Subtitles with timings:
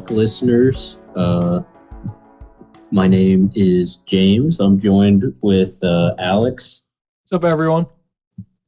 [0.00, 0.98] Welcome back, listeners.
[1.14, 1.60] Uh,
[2.90, 4.58] my name is James.
[4.58, 6.86] I'm joined with uh, Alex,
[7.22, 7.84] What's up, everyone?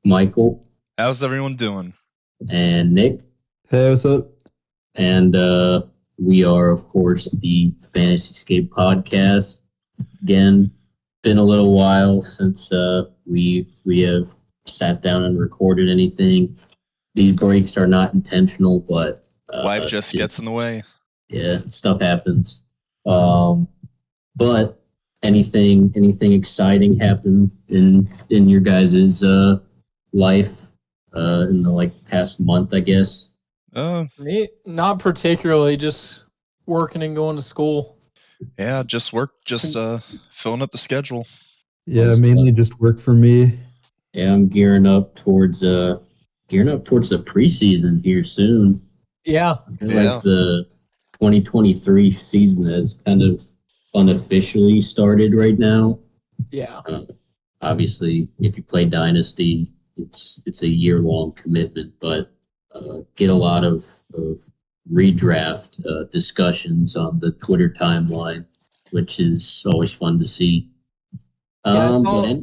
[0.05, 0.62] Michael,
[0.98, 1.95] How's everyone doing?
[2.51, 3.23] and Nick.
[3.71, 4.29] Hey, what's up?
[4.97, 5.84] And uh,
[6.19, 9.62] we are, of course, the Fantasyscape podcast.
[10.23, 10.70] Again,
[11.23, 14.27] been a little while since uh, we we have
[14.67, 16.59] sat down and recorded anything.
[17.14, 20.83] These breaks are not intentional, but uh, Life just gets in the way.
[21.32, 22.64] Yeah, stuff happens.
[23.06, 23.66] Um,
[24.36, 24.80] but
[25.22, 29.58] anything anything exciting happened in in your guys's uh,
[30.12, 30.52] life
[31.14, 33.30] uh, in the like past month, I guess.
[33.74, 36.24] Uh, Me, not particularly, just
[36.66, 37.98] working and going to school.
[38.58, 39.98] yeah, just work, just uh,
[40.30, 41.27] filling up the schedule.
[41.86, 42.20] Yeah, Nice.
[42.20, 43.58] mainly just work for me.
[44.12, 45.94] Yeah, I'm gearing up towards uh
[46.48, 48.80] gearing up towards the preseason here soon.
[49.24, 50.12] Yeah, Yeah.
[50.12, 50.67] Like the
[51.33, 53.41] 2023 season has kind of
[53.95, 55.97] unofficially started right now.
[56.51, 57.03] yeah, Uh,
[57.61, 62.33] obviously, if you play Dynasty, it's it's a year long commitment, but
[62.75, 64.41] uh, get a lot of, of
[64.92, 68.45] redraft uh, discussions on the Twitter timeline,
[68.91, 70.69] which is always fun to see.
[71.64, 72.42] Yeah, I Um, saw-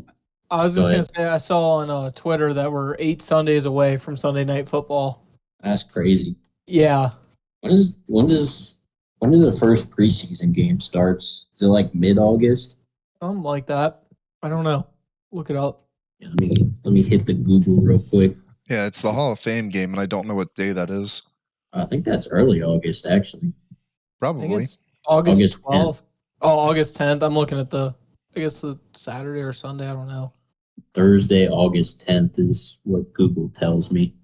[0.51, 3.65] I was Go just gonna say I saw on uh, Twitter that we're eight Sundays
[3.65, 5.25] away from Sunday night football.
[5.61, 6.37] that's crazy.
[6.65, 7.09] Yeah,
[7.61, 8.77] When is when does
[9.19, 11.47] when does the first preseason game starts?
[11.53, 12.77] Is it like mid August?
[13.21, 14.03] something like that.
[14.41, 14.87] I don't know.
[15.31, 15.87] Look it up.
[16.19, 18.35] Yeah, let me let me hit the Google real quick.
[18.69, 21.27] Yeah, it's the Hall of Fame game, and I don't know what day that is.
[21.73, 23.53] I think that's early August actually.
[24.19, 24.63] Probably.
[24.63, 25.63] it's August August 10th.
[25.63, 26.03] twelfth.
[26.41, 27.23] Oh, August tenth.
[27.23, 27.93] I'm looking at the.
[28.35, 29.89] I guess the Saturday or Sunday.
[29.89, 30.33] I don't know.
[30.93, 34.15] Thursday, August tenth is what Google tells me.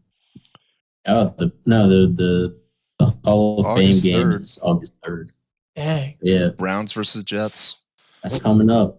[1.08, 2.60] Oh, the no the the,
[3.00, 4.40] the Hall of August Fame game 3rd.
[4.40, 5.30] is August third.
[5.76, 6.16] Dang.
[6.22, 7.82] Yeah, Browns versus Jets.
[8.24, 8.98] that's coming up.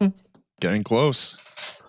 [0.60, 1.80] Getting close.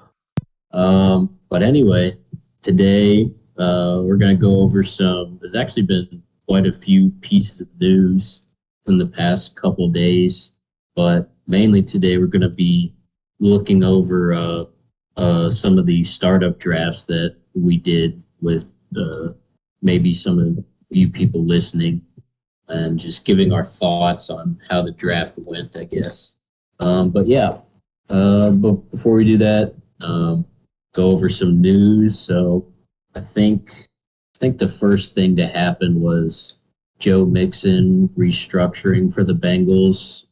[0.72, 2.14] Um, but anyway,
[2.62, 5.40] today uh, we're going to go over some.
[5.42, 8.42] There's actually been quite a few pieces of news
[8.86, 10.52] in the past couple days,
[10.96, 12.94] but mainly today we're going to be
[13.40, 14.64] looking over uh,
[15.18, 19.30] uh, some of the startup drafts that we did with uh,
[19.82, 22.02] maybe some of you people listening
[22.70, 26.36] and just giving our thoughts on how the draft went, I guess.
[26.80, 27.60] Um, but yeah,
[28.10, 30.46] uh, but before we do that, um,
[30.94, 32.18] go over some news.
[32.18, 32.66] So
[33.16, 33.72] I think
[34.36, 36.60] I think the first thing to happen was
[37.00, 40.26] Joe Mixon restructuring for the Bengals,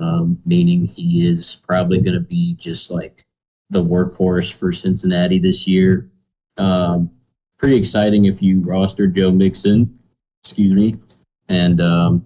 [0.00, 3.24] um, meaning he is probably going to be just like
[3.70, 6.10] the workhorse for Cincinnati this year.
[6.56, 7.10] Um,
[7.58, 9.98] pretty exciting if you roster Joe Mixon.
[10.42, 10.96] Excuse me,
[11.48, 12.24] and um,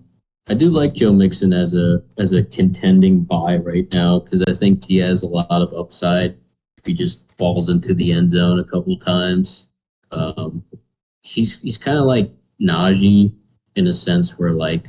[0.49, 4.53] I do like Joe Mixon as a as a contending buy right now because I
[4.53, 6.37] think he has a lot of upside
[6.78, 9.69] if he just falls into the end zone a couple times.
[10.11, 10.65] Um,
[11.22, 12.31] he's he's kind of like
[12.61, 13.33] Najee
[13.77, 14.87] in a sense where like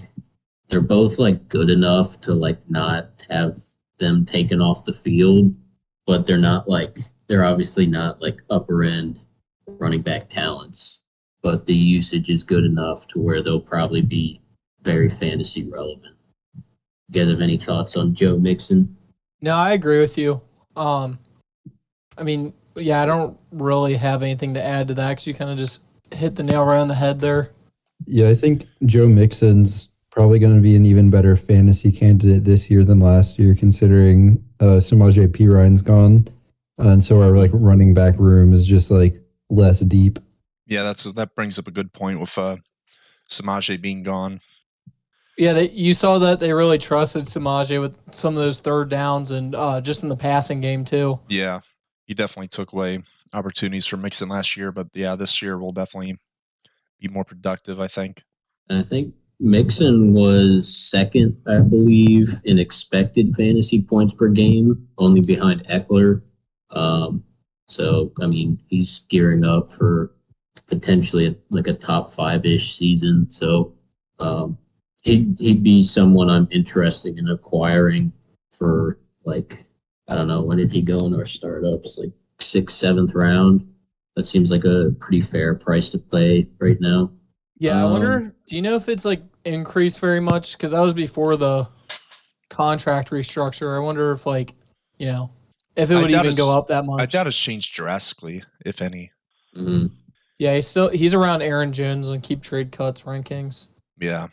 [0.69, 3.57] they're both like good enough to like not have
[3.99, 5.53] them taken off the field,
[6.07, 6.97] but they're not like
[7.27, 9.19] they're obviously not like upper end
[9.79, 11.01] running back talents.
[11.41, 14.41] But the usage is good enough to where they'll probably be
[14.81, 16.15] very fantasy relevant.
[17.09, 18.95] You guys have any thoughts on Joe Mixon?
[19.41, 20.41] No, I agree with you.
[20.75, 21.17] Um,
[22.17, 25.51] I mean, yeah, I don't really have anything to add to that because you kind
[25.51, 25.81] of just
[26.11, 27.51] hit the nail right on the head there.
[28.05, 32.69] Yeah, I think Joe Mixon's probably going to be an even better fantasy candidate this
[32.69, 36.27] year than last year, considering uh, Samaje Perine's gone.
[36.77, 39.15] and so our like running back room is just like
[39.49, 40.19] less deep.
[40.65, 42.57] Yeah, that's that brings up a good point with uh,
[43.29, 44.41] Samaje being gone.
[45.37, 49.31] Yeah, they, you saw that they really trusted Samaje with some of those third downs
[49.31, 51.19] and uh, just in the passing game too.
[51.29, 51.61] Yeah,
[52.05, 52.99] he definitely took away
[53.33, 56.17] opportunities from Mixon last year, but yeah, this year will definitely
[56.99, 57.79] be more productive.
[57.79, 58.23] I think.
[58.69, 65.21] And I think Mixon was second, I believe, in expected fantasy points per game, only
[65.21, 66.21] behind Ekeler.
[66.71, 67.23] Um,
[67.69, 70.11] so, I mean, he's gearing up for
[70.67, 73.29] potentially a, like a top five ish season.
[73.29, 73.73] So,
[74.19, 74.57] um,
[75.03, 78.11] he'd, he'd be someone I'm interested in acquiring
[78.49, 79.65] for like,
[80.07, 81.97] I don't know, when did he go in our startups?
[81.97, 83.65] Like sixth, seventh round.
[84.15, 87.11] That seems like a pretty fair price to pay right now.
[87.59, 88.35] Yeah, I Um, wonder.
[88.47, 90.57] Do you know if it's like increased very much?
[90.57, 91.67] Because that was before the
[92.49, 93.75] contract restructure.
[93.75, 94.53] I wonder if like
[94.97, 95.29] you know
[95.79, 97.01] if it would even go up that much.
[97.01, 99.11] I doubt it's changed drastically, if any.
[99.55, 99.91] Mhm.
[100.37, 103.65] Yeah, he's still he's around Aaron Jones and KeepTradeCut's rankings.
[103.99, 104.27] Yeah,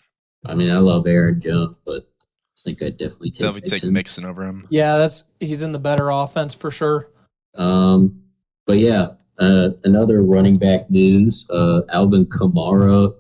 [0.45, 3.93] I mean, I love Aaron Jones, but I think I'd definitely take Definitely take Mixon.
[3.93, 4.67] Mixon over him.
[4.71, 7.09] Yeah, that's he's in the better offense for sure.
[7.57, 8.23] Um,
[8.67, 9.09] but yeah,
[9.39, 11.47] uh, another running back news.
[11.51, 13.15] Uh, Alvin Kamara,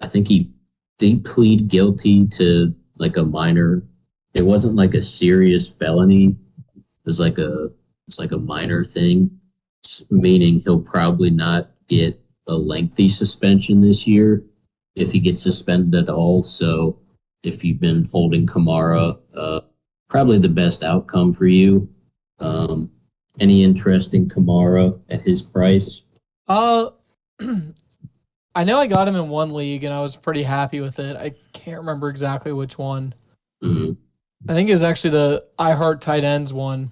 [0.00, 0.50] I think he
[0.98, 3.82] they plead guilty to like a minor.
[4.34, 6.36] It wasn't like a serious felony.
[7.04, 7.70] Was like a
[8.06, 9.30] it's like a minor thing,
[10.10, 14.42] meaning he'll probably not get a lengthy suspension this year
[14.94, 16.42] if he gets suspended at all.
[16.42, 16.98] So
[17.42, 19.60] if you've been holding Kamara, uh,
[20.08, 21.88] probably the best outcome for you.
[22.38, 22.90] Um,
[23.40, 26.02] any interest in Kamara at his price?
[26.48, 26.90] Uh,
[28.54, 31.16] I know I got him in one league and I was pretty happy with it.
[31.16, 33.14] I can't remember exactly which one.
[33.62, 33.96] Mhm.
[34.48, 36.90] I think it was actually the I Heart Tight Ends one.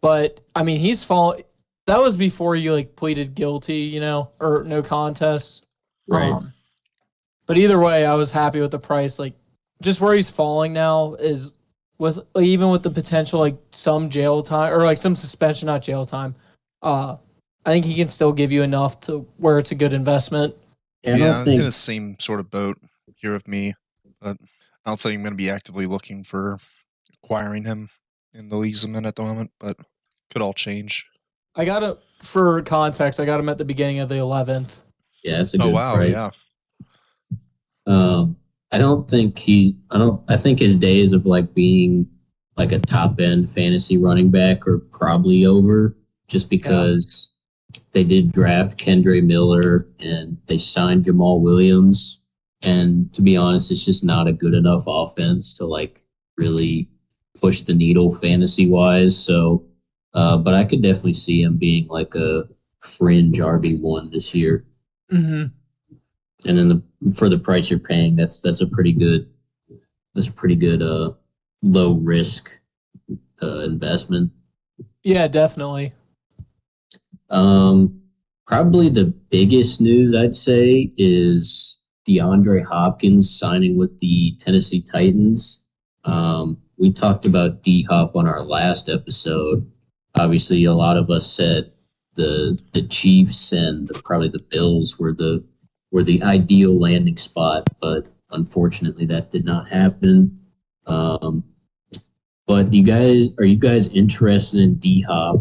[0.00, 1.42] But I mean, he's fallen.
[1.86, 5.66] That was before you like pleaded guilty, you know, or no contest.
[6.08, 6.30] Right.
[6.30, 6.52] Um,
[7.46, 9.18] but either way, I was happy with the price.
[9.18, 9.34] Like,
[9.80, 11.56] just where he's falling now is
[11.98, 15.82] with like, even with the potential like some jail time or like some suspension, not
[15.82, 16.34] jail time.
[16.82, 17.16] Uh,
[17.64, 20.56] I think he can still give you enough to where it's a good investment.
[21.02, 22.78] Yeah, I yeah, I'm think in the same sort of boat
[23.16, 23.74] here with me,
[24.20, 24.36] but
[24.84, 26.58] I don't think I'm going to be actively looking for
[27.22, 27.88] acquiring him
[28.34, 29.76] in the leagues I'm in at the moment, but
[30.32, 31.04] could all change.
[31.54, 33.20] I got it for context.
[33.20, 34.74] I got him at the beginning of the eleventh.
[35.22, 36.10] yeah, it's a good Oh wow, price.
[36.12, 36.30] yeah,
[37.86, 38.36] Um,
[38.72, 39.76] I don't think he.
[39.90, 40.22] I don't.
[40.28, 42.08] I think his days of like being
[42.56, 45.96] like a top end fantasy running back are probably over,
[46.28, 47.32] just because
[47.92, 52.20] they did draft Kendre Miller and they signed Jamaal Williams,
[52.62, 56.00] and to be honest, it's just not a good enough offense to like
[56.36, 56.88] really
[57.40, 59.18] push the needle fantasy wise.
[59.18, 59.64] So,
[60.14, 62.44] uh, but I could definitely see him being like a
[62.80, 64.64] fringe RB one this year
[65.12, 65.44] Mm-hmm.
[66.48, 69.28] and then the for the price you're paying, that's that's a pretty good
[70.14, 71.10] that's a pretty good uh
[71.62, 72.50] low risk
[73.42, 74.32] uh, investment.
[75.02, 75.92] Yeah, definitely.
[77.30, 78.00] Um,
[78.46, 85.60] probably the biggest news I'd say is DeAndre Hopkins signing with the Tennessee Titans.
[86.04, 89.70] Um, we talked about D Hop on our last episode.
[90.18, 91.72] Obviously, a lot of us said
[92.14, 95.44] the the Chiefs and probably the Bills were the
[95.92, 100.40] were the ideal landing spot, but unfortunately, that did not happen.
[100.86, 101.44] Um,
[102.46, 105.40] but you guys, are you guys interested in D Hop?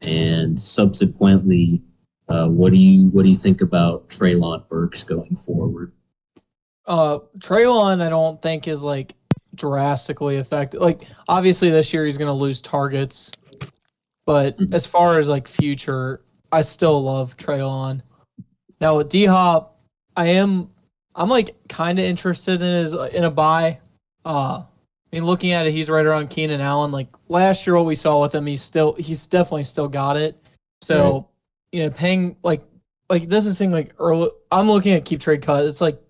[0.00, 1.80] And subsequently,
[2.28, 5.92] uh, what do you what do you think about Treylon Burks going forward?
[6.86, 9.14] Uh, Treylon, I don't think is like
[9.54, 10.80] drastically affected.
[10.80, 13.30] Like, obviously, this year he's going to lose targets,
[14.26, 14.72] but Mhm.
[14.74, 18.02] as far as like future, I still love Treylon.
[18.80, 19.78] Now with D Hop,
[20.16, 20.70] I am,
[21.14, 23.78] I'm like kind of interested in his in a buy.
[24.24, 26.90] Uh, I mean, looking at it, he's right around Keenan Allen.
[26.90, 30.36] Like last year, what we saw with him, he's still he's definitely still got it.
[30.82, 31.28] So.
[31.72, 32.62] You know, paying like
[33.08, 34.30] like this is seem like early.
[34.50, 35.66] I'm looking at KeepTradeCut.
[35.66, 36.00] It's like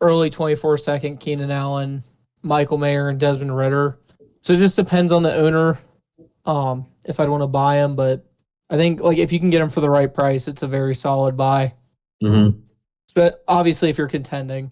[0.00, 2.02] early 24 second Keenan Allen,
[2.42, 3.98] Michael Mayer, and Desmond Ridder.
[4.42, 5.78] So it just depends on the owner,
[6.44, 7.96] um, if I'd want to buy him.
[7.96, 8.24] But
[8.70, 10.94] I think like if you can get him for the right price, it's a very
[10.94, 11.74] solid buy.
[12.22, 12.58] Mm-hmm.
[13.14, 14.70] But obviously, if you're contending,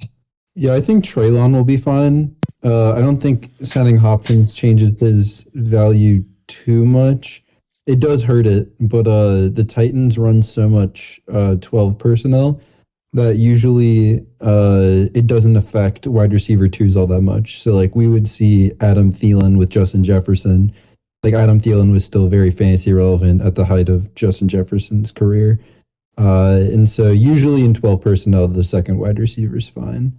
[0.54, 2.36] Yeah, I think Treylon will be fine.
[2.62, 7.43] Uh, I don't think signing Hopkins changes his value too much.
[7.86, 12.60] It does hurt it, but uh, the Titans run so much uh, 12 personnel
[13.12, 17.60] that usually uh, it doesn't affect wide receiver twos all that much.
[17.62, 20.72] So, like, we would see Adam Thielen with Justin Jefferson.
[21.22, 25.60] Like, Adam Thielen was still very fantasy relevant at the height of Justin Jefferson's career.
[26.18, 30.12] Uh, and so, usually in 12 personnel, the second wide receiver is fine.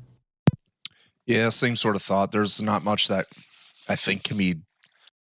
[1.25, 2.31] yeah, same sort of thought.
[2.31, 3.25] There's not much that
[3.89, 4.55] I think can be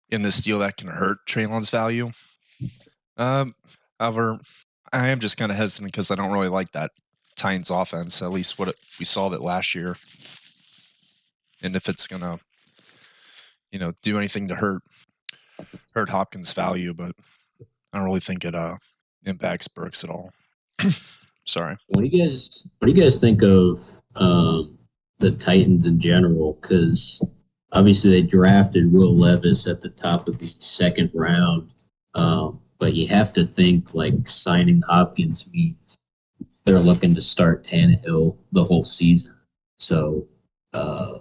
[0.10, 2.12] in this deal that can hurt Treylon's value.
[3.18, 3.56] Um,
[4.00, 4.40] however,
[4.92, 6.92] I am just kind of hesitant because I don't really like that
[7.36, 8.22] Titans offense.
[8.22, 9.96] At least what it, we saw of it last year,
[11.62, 12.40] and if it's gonna,
[13.72, 14.82] you know, do anything to hurt
[15.94, 17.14] hurt Hopkins' value, but
[17.92, 18.78] I don't really think it uh
[19.26, 20.32] impacts Burks at all.
[21.46, 21.76] Sorry.
[21.88, 23.80] What do you guys What do you guys think of
[24.16, 24.78] um,
[25.20, 26.58] the Titans in general?
[26.62, 27.26] Because
[27.72, 31.70] obviously they drafted Will Levis at the top of the second round,
[32.16, 35.98] um, but you have to think like signing Hopkins means
[36.66, 39.34] they're looking to start Tannehill the whole season.
[39.78, 40.28] So
[40.74, 41.20] uh,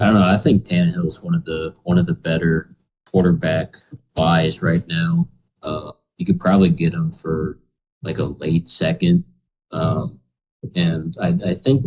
[0.00, 0.22] I don't know.
[0.22, 2.70] I think Tannehill is one of the one of the better
[3.10, 3.74] quarterback
[4.14, 5.26] buys right now.
[5.64, 7.58] Uh, you could probably get him for
[8.04, 9.24] like a late second.
[9.72, 10.20] Um,
[10.76, 11.84] and I, I think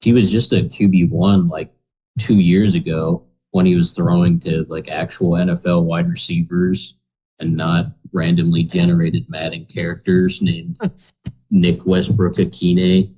[0.00, 1.70] he was just a QB one like
[2.18, 6.94] two years ago when he was throwing to like actual NFL wide receivers
[7.40, 10.78] and not randomly generated Madden characters named
[11.50, 13.12] Nick Westbrook-Ikhine.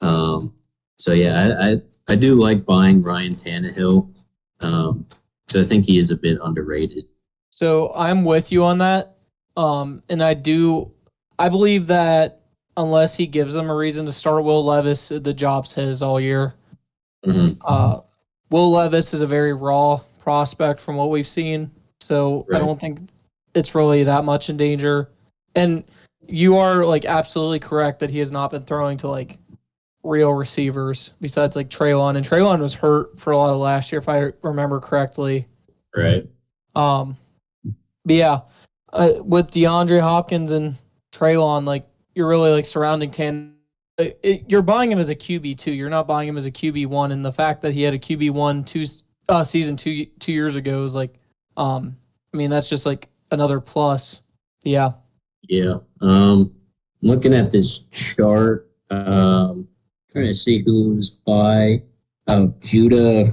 [0.00, 0.54] Um,
[0.98, 1.76] so yeah, I, I,
[2.08, 4.12] I do like buying Ryan Tannehill.
[4.60, 5.06] Um,
[5.48, 7.04] so I think he is a bit underrated.
[7.50, 9.16] So I'm with you on that.
[9.56, 10.92] Um, and I do,
[11.38, 12.42] I believe that
[12.76, 16.54] unless he gives them a reason to start Will Levis, the job's his all year.
[17.24, 17.56] Mhm.
[17.64, 18.00] Uh,
[18.50, 21.70] Will Levis is a very raw prospect from what we've seen,
[22.00, 23.00] so I don't think
[23.54, 25.10] it's really that much in danger.
[25.54, 25.84] And
[26.26, 29.38] you are like absolutely correct that he has not been throwing to like
[30.02, 34.00] real receivers besides like Treylon, and Treylon was hurt for a lot of last year
[34.00, 35.46] if I remember correctly.
[35.94, 36.26] Right.
[36.74, 37.16] Um,
[38.04, 38.40] but yeah,
[38.92, 40.76] uh, with DeAndre Hopkins and
[41.12, 43.54] Traylon, like you're really like surrounding Tan.
[43.98, 45.72] It, it, you're buying him as a QB two.
[45.72, 47.12] You're not buying him as a QB one.
[47.12, 48.84] And the fact that he had a QB one two
[49.28, 51.14] uh, season two two years ago is like,
[51.56, 51.96] um,
[52.32, 54.20] I mean that's just like another plus.
[54.64, 54.92] Yeah,
[55.48, 55.76] Yeah.
[56.00, 56.52] Um,
[57.02, 59.68] looking at this chart, um,
[60.10, 61.82] trying to see who's by.
[62.28, 63.24] Oh, Judah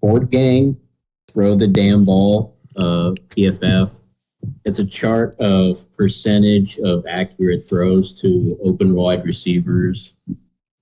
[0.00, 0.76] Ford Gang,
[1.28, 2.56] throw the damn ball.
[2.76, 4.02] Uh, PFF.
[4.64, 10.14] It's a chart of percentage of accurate throws to open wide receivers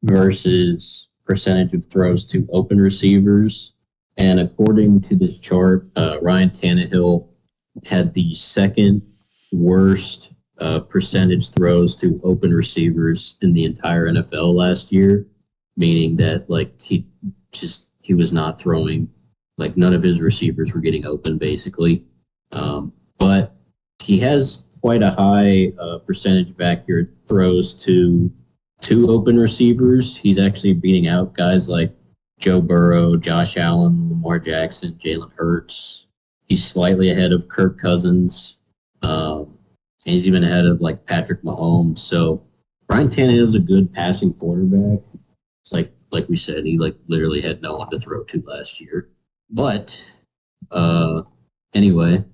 [0.03, 3.74] versus percentage of throws to open receivers.
[4.17, 7.29] And according to this chart, uh, Ryan Tannehill
[7.85, 9.03] had the second
[9.53, 15.27] worst uh, percentage throws to open receivers in the entire NFL last year,
[15.77, 17.09] meaning that like he
[17.53, 19.09] just he was not throwing,
[19.59, 22.05] like none of his receivers were getting open basically.
[22.53, 23.57] Um, but
[24.01, 28.31] he has quite a high uh, percentage of accurate throws to
[28.81, 30.17] two open receivers.
[30.17, 31.91] He's actually beating out guys like
[32.39, 36.09] Joe Burrow, Josh Allen, Lamar Jackson, Jalen Hurts.
[36.45, 38.59] He's slightly ahead of Kirk Cousins.
[39.03, 39.59] Um,
[40.07, 41.99] and he's even ahead of like Patrick Mahomes.
[41.99, 42.43] So
[42.89, 45.01] Brian Tannehill is a good passing quarterback.
[45.63, 48.81] It's like like we said, he like literally had no one to throw to last
[48.81, 49.11] year.
[49.51, 49.99] But
[50.71, 51.23] uh,
[51.75, 52.25] anyway,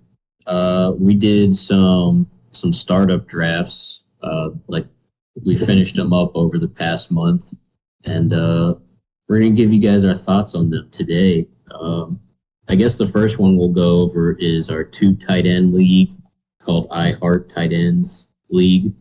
[0.46, 4.04] uh, we did some some startup drafts.
[4.22, 4.86] Uh, like
[5.44, 7.54] we finished them up over the past month,
[8.04, 8.32] and
[9.30, 11.46] we're gonna give you guys our thoughts on them today.
[11.70, 12.20] Um,
[12.68, 16.10] I guess the first one we'll go over is our two tight end league
[16.60, 18.92] called I Heart Tight Ends League.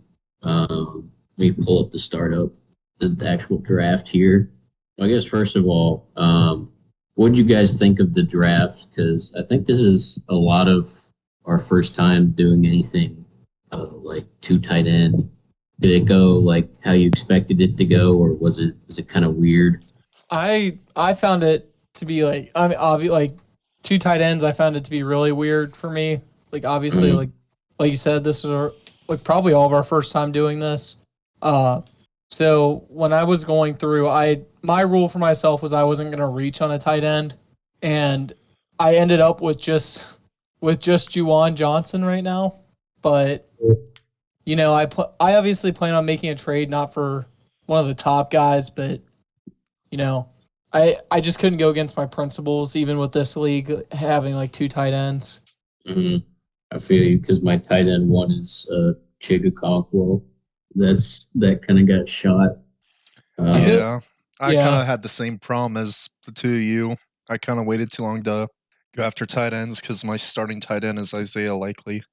[0.43, 2.51] Um, let me pull up the startup,
[2.99, 4.51] the, the actual draft here.
[5.01, 6.71] I guess first of all, um,
[7.15, 8.85] what did you guys think of the draft?
[8.91, 10.91] Because I think this is a lot of
[11.45, 13.25] our first time doing anything
[13.71, 15.27] uh, like two tight end.
[15.79, 19.07] Did it go like how you expected it to go, or was it was it
[19.07, 19.83] kind of weird?
[20.31, 23.33] I I found it to be like I mean obvi- like
[23.83, 24.43] two tight ends.
[24.43, 26.21] I found it to be really weird for me.
[26.51, 27.15] Like obviously Mhm.
[27.17, 27.29] like
[27.79, 28.71] like you said, this is our,
[29.07, 30.97] like probably all of our first time doing this.
[31.41, 31.81] Uh,
[32.29, 36.27] so when I was going through, I my rule for myself was I wasn't gonna
[36.29, 37.35] reach on a tight end,
[37.81, 38.33] and
[38.79, 40.19] I ended up with just
[40.61, 42.53] with just Juwan Johnson right now.
[43.01, 43.49] But
[44.45, 47.25] you know, I pl- I obviously plan on making a trade not for
[47.67, 48.99] one of the top guys, but
[49.91, 50.29] you know,
[50.73, 54.67] I I just couldn't go against my principles, even with this league having like two
[54.67, 55.41] tight ends.
[55.85, 56.17] hmm
[56.71, 60.23] I feel you because my tight end one is uh, Chig Okonkwo.
[60.75, 62.57] That's that kind of got shot.
[63.39, 63.99] Uh, yeah.
[64.39, 64.63] I Yeah.
[64.63, 66.95] kind of had the same problem as the two of you.
[67.27, 68.47] I kind of waited too long to
[68.95, 72.03] go after tight ends because my starting tight end is Isaiah Likely.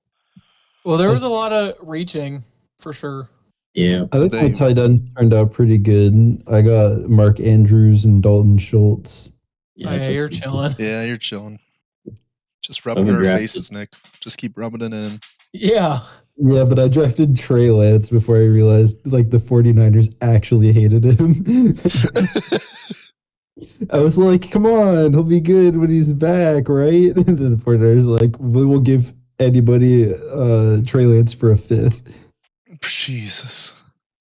[0.85, 2.43] Well, there was a lot of reaching
[2.81, 3.29] for sure.
[3.77, 4.07] Yeah.
[4.13, 6.43] I think my They- tight end turned out pretty good.
[6.51, 9.33] I got Mark Andrews and Dalton Schultz.
[9.77, 10.75] Yeah, oh, yeah, you're chilling.
[10.79, 11.59] Yeah, you're chilling.
[12.63, 13.91] Just rubbing our faces, Nick.
[14.21, 15.21] Just keep rubbing it in.
[15.53, 16.01] Yeah,
[16.37, 21.45] Yeah, but I drafted Trey Lance before I realized like the 49ers actually hated him.
[23.91, 27.15] I was like, come on, he'll be good when he's back, right?
[27.17, 32.26] And then the 49ers like, we will give anybody uh Trey Lance for a fifth.
[32.83, 33.75] Jesus.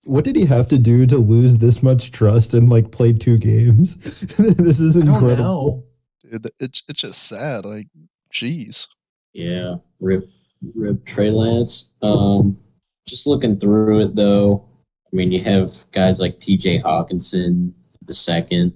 [0.04, 3.38] What did he have to do to lose this much trust and like play two
[3.38, 3.96] games?
[4.38, 5.86] this is incredible.
[6.24, 6.30] know.
[6.32, 7.66] Dude, It's, it's just sad.
[7.66, 7.86] Like,
[8.32, 8.88] jeez.
[9.34, 10.30] Yeah, rip,
[10.76, 11.92] rip Trey Lance.
[12.02, 12.58] Um,
[13.08, 14.68] just looking through it though,
[15.12, 16.82] I mean, you have guys like T.J.
[16.82, 17.72] Hockenson,
[18.06, 18.74] the second.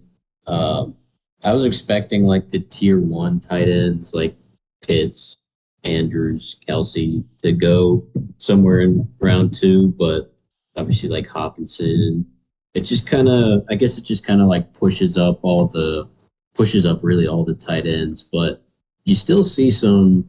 [0.48, 0.96] Um,
[1.44, 4.36] I was expecting like the tier one tight ends like
[4.82, 5.39] Pitts,
[5.84, 8.06] Andrews, Kelce to go
[8.38, 10.34] somewhere in round two, but
[10.76, 12.26] obviously like Hockenson.
[12.74, 16.10] It just kind of, I guess it just kind of like pushes up all the
[16.56, 18.62] pushes up really all the tight ends, but
[19.06, 20.28] you still see some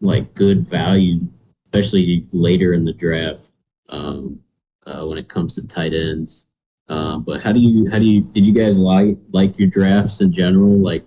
[0.00, 1.20] like good value,
[1.66, 3.50] especially later in the draft
[3.88, 4.40] um,
[4.86, 6.46] uh, when it comes to tight ends.
[6.88, 10.20] Uh, but how do you how do you did you guys like like your drafts
[10.20, 10.76] in general?
[10.78, 11.04] Like,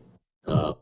[0.47, 0.73] uh,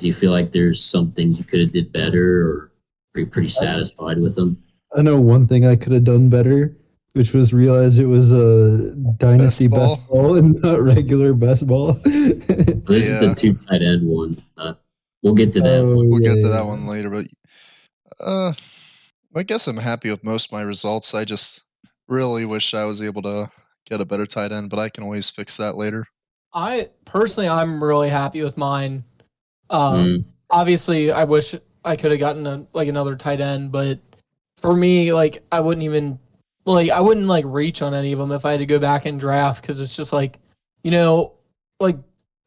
[0.00, 2.72] do you feel like there's some things you could have did better, or
[3.14, 4.60] are you pretty satisfied with them?
[4.96, 6.74] I know one thing I could have done better,
[7.12, 9.96] which was realize it was a dynasty Best ball.
[9.96, 12.00] best ball, and not regular best ball.
[12.90, 14.36] This is the two tight end one.
[14.56, 14.74] Uh,
[15.22, 16.10] we'll get to that Oh, one.
[16.10, 16.48] We'll get to yeah.
[16.48, 17.26] that one later, but
[18.18, 18.52] uh,
[19.36, 21.14] I guess I'm happy with most of my results.
[21.14, 21.66] I just
[22.08, 23.48] really wish I was able to
[23.88, 26.06] get a better tight end, but I can always fix that later.
[26.52, 29.04] I personally, I'm really happy with mine.
[29.70, 30.24] Um, Mm.
[30.52, 34.00] Obviously, I wish I could have gotten a, like another tight end, but
[34.60, 36.18] for me, like I wouldn't even
[36.66, 39.06] like I wouldn't like reach on any of them if I had to go back
[39.06, 40.38] and draft because it's just like,
[40.82, 41.34] you know,
[41.78, 41.96] like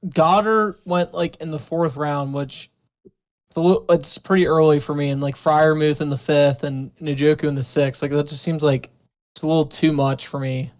[0.07, 2.69] Goedert went like in the fourth round, which
[3.05, 6.93] it's a little- it's pretty early for me, and like Freiermuth in the fifth and
[6.97, 8.01] Njoku in the sixth.
[8.01, 8.89] Like that just seems like
[9.33, 10.71] it's a little too much for me.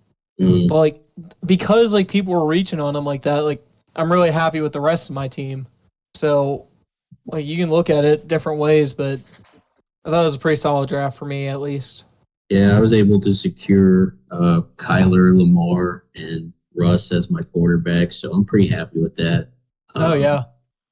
[0.42, 0.68] Mm.
[0.68, 1.00] But like
[1.46, 4.82] because like people were reaching on him like that, like I'm really happy with the
[4.82, 5.68] rest of my team.
[6.16, 6.68] So
[7.26, 9.20] like you can look at it different ways, but
[10.06, 12.06] I thought it was a pretty solid draft for me at least.
[12.50, 18.32] Yeah, I was able to secure uh, Kyler, Lamar, and Russ as my quarterback, so
[18.32, 19.50] I'm pretty happy with that.
[19.96, 20.44] oh Um, yeah.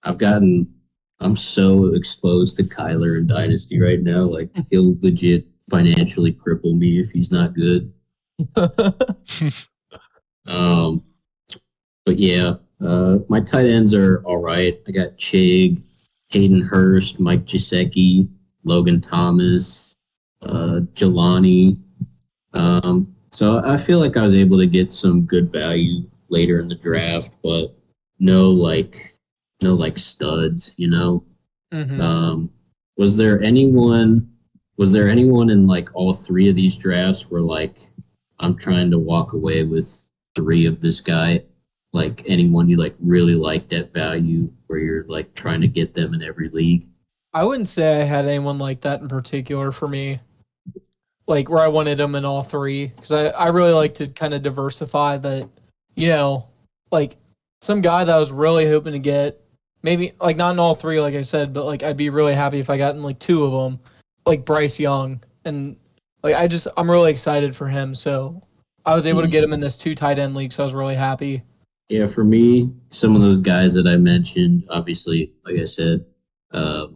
[0.03, 0.73] I've gotten.
[1.19, 4.23] I'm so exposed to Kyler and Dynasty right now.
[4.23, 7.93] Like he'll legit financially cripple me if he's not good.
[10.47, 11.03] Um,
[12.05, 14.79] but yeah, uh, my tight ends are all right.
[14.87, 15.81] I got Chig,
[16.29, 18.27] Hayden Hurst, Mike Gesicki,
[18.63, 19.97] Logan Thomas,
[20.41, 21.77] uh, Jelani.
[22.53, 26.67] Um, so I feel like I was able to get some good value later in
[26.67, 27.75] the draft, but
[28.19, 28.95] no like
[29.61, 31.23] no like studs, you know.
[31.73, 31.99] Mhm.
[31.99, 32.49] Um,
[32.97, 34.27] was there anyone?
[34.77, 37.77] Was there anyone in like all three of these drafts where like
[38.39, 41.43] I'm trying to walk away with three of this guy?
[41.93, 46.13] Like anyone you like really liked at value, where you're like trying to get them
[46.13, 46.83] in every league?
[47.33, 50.19] I wouldn't say I had anyone like that in particular for me.
[51.27, 54.33] Like where I wanted them in all three because I, I really like to kind
[54.33, 55.49] of diversify that,
[55.95, 56.47] you know,
[56.91, 57.17] like
[57.61, 59.41] some guy that I was really hoping to get,
[59.83, 62.59] maybe like not in all three, like I said, but like I'd be really happy
[62.59, 63.79] if I got in like two of them,
[64.25, 65.77] like Bryce Young, and
[66.23, 67.95] like I just I'm really excited for him.
[67.95, 68.41] So
[68.85, 69.31] I was able to hmm.
[69.31, 71.43] get him in this two tight end league, so I was really happy.
[71.91, 76.05] Yeah, for me, some of those guys that I mentioned, obviously, like I said,
[76.53, 76.87] uh,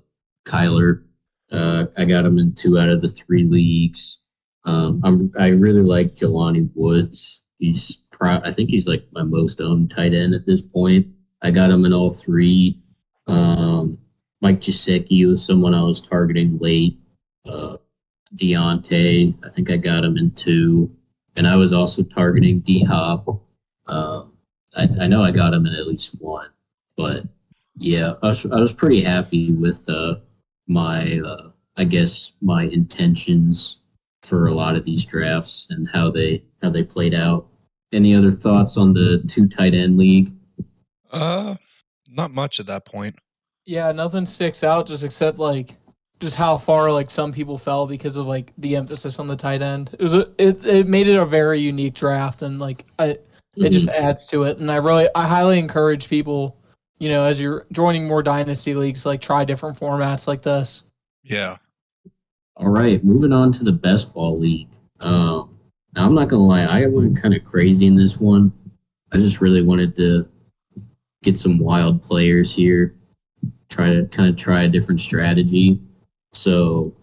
[0.48, 1.04] Kyler,
[1.52, 4.22] uh, I got him in two out of the three leagues.
[4.64, 7.44] Um, I'm I really like Jelani Woods.
[7.60, 11.08] He's pro- I think he's like my most owned tight end at this point.
[11.42, 12.80] I got him in all three.
[13.28, 13.98] Um,
[14.40, 16.98] Mike Gesicki was someone I was targeting late.
[17.46, 17.76] Uh,
[18.38, 20.90] Diontae, I think I got him in two,
[21.36, 23.42] and I was also targeting D Hop.
[23.88, 24.25] Um,
[24.76, 26.50] I, I know I got him in at least one,
[26.98, 27.24] but
[27.78, 30.16] yeah, I was I was pretty happy with uh,
[30.68, 33.80] my uh, I guess my intentions
[34.24, 37.48] for a lot of these drafts and how they how they played out.
[37.94, 40.34] Any other thoughts on the two tight end league?
[41.12, 41.56] Uh,
[42.10, 43.16] not much at that point.
[43.66, 45.78] Yeah, nothing sticks out just except like
[46.20, 49.62] just how far like some people fell because of like the emphasis on the tight
[49.62, 49.92] end.
[49.94, 53.18] It was a, it it made it a very unique draft and like I
[53.56, 56.58] it just adds to it and I really I highly encourage people,
[57.00, 60.84] you know, as you're joining more dynasty leagues like try different formats like this.
[61.24, 61.58] Yeah.
[62.58, 64.70] All right, moving on to the best ball league.
[65.02, 65.58] Um,
[65.96, 68.52] now I'm not gonna lie, I went kind of crazy in this one.
[69.12, 70.26] I just really wanted to
[71.24, 72.96] get some wild players here,
[73.70, 75.82] try to kind of try a different strategy.
[76.32, 76.94] So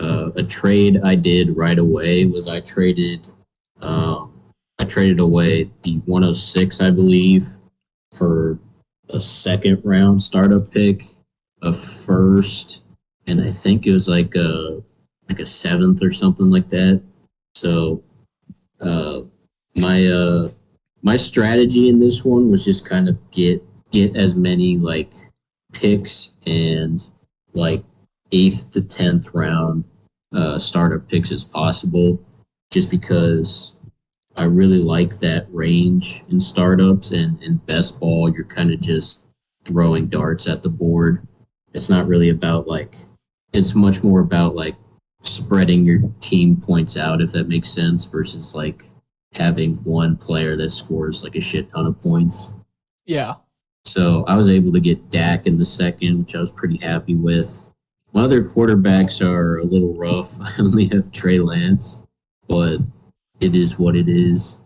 [0.00, 3.28] uh, a trade I did right away was I traded,
[3.80, 4.31] um, I
[4.92, 7.46] traded away the 106, I believe,
[8.14, 8.58] for
[9.08, 11.04] a second round startup pick,
[11.62, 12.82] a first,
[13.26, 14.82] and I think it was like a
[15.30, 17.02] like a seventh or something like that.
[17.54, 18.02] So
[18.80, 19.20] uh,
[19.76, 20.48] my uh,
[21.00, 25.14] my strategy in this one was just kind of get get as many like
[25.72, 27.02] picks and
[27.54, 27.82] like
[28.32, 29.84] eighth to tenth round
[30.34, 32.20] uh, startup picks as possible,
[32.70, 33.76] just because
[34.36, 38.32] I really like that range in startups and in best ball.
[38.32, 39.26] You're kind of just
[39.64, 41.26] throwing darts at the board.
[41.74, 42.96] It's not really about like.
[43.52, 44.74] It's much more about like
[45.22, 48.88] spreading your team points out, if that makes sense, versus like
[49.34, 52.52] having one player that scores like a shit ton of points.
[53.04, 53.34] Yeah.
[53.84, 57.14] So I was able to get Dak in the second, which I was pretty happy
[57.14, 57.68] with.
[58.12, 60.32] My other quarterbacks are a little rough.
[60.40, 62.02] I only have Trey Lance,
[62.48, 62.78] but
[63.42, 64.60] it is what it is.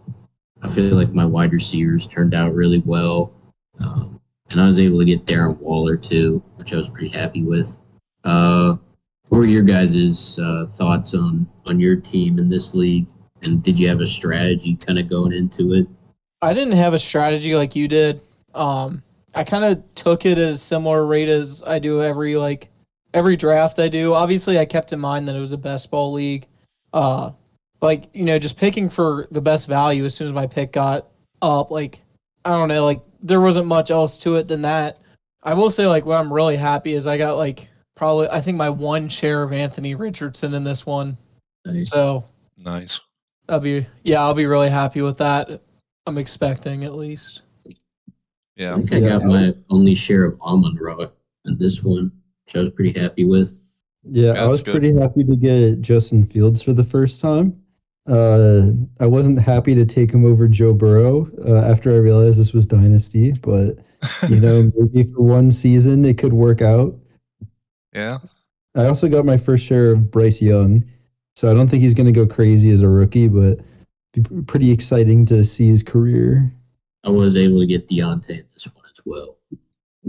[0.63, 3.33] I feel like my wide receivers turned out really well.
[3.81, 7.43] Um, and I was able to get Darren Waller too, which I was pretty happy
[7.43, 7.79] with.
[8.25, 8.77] Uh,
[9.29, 13.09] what were your guys' uh, thoughts on, on your team in this league?
[13.43, 15.87] And did you have a strategy kind of going into it?
[16.43, 18.21] I didn't have a strategy like you did.
[18.55, 19.03] Um,
[19.35, 22.71] I kind of took it at a similar rate as I do every like
[23.15, 24.15] every draft I do.
[24.15, 26.47] Obviously, I kept in mind that it was a best ball league.
[26.93, 27.33] Uh,
[27.87, 31.09] like you know, just picking for the best value as soon as my pick got
[31.43, 31.71] up.
[31.71, 32.03] Like
[32.45, 34.99] I don't know, like there wasn't much else to it than that.
[35.43, 38.57] I will say, like what I'm really happy is I got like probably I think
[38.57, 41.17] my one share of Anthony Richardson in this one.
[41.65, 41.91] Nice.
[41.91, 42.25] So
[42.59, 43.01] Nice.
[43.49, 45.61] I'll be yeah, I'll be really happy with that.
[46.07, 47.43] I'm expecting at least.
[48.57, 48.77] yeah I Yeah.
[48.77, 49.09] think I Yeah.
[49.19, 51.07] got my only share of Amon-Ra
[51.47, 52.11] in this one,
[52.47, 53.61] which I was pretty happy with.
[54.09, 54.73] Yeah, Yeah, I was good.
[54.73, 57.61] pretty happy to get Justin Fields for the first time.
[58.07, 62.53] Uh, I wasn't happy to take him over Joe Burrow uh, after I realized this
[62.53, 63.81] was Dynasty, but
[64.29, 66.95] you know, maybe for one season it could work out.
[67.93, 68.19] yeah.
[68.77, 70.85] I also got my first share of Bryce Young,
[71.35, 73.63] so I don't think he's going to go crazy as a rookie, but
[74.13, 76.51] be pretty exciting to see his career.
[77.05, 79.39] I was able to get Diontae in this one as well.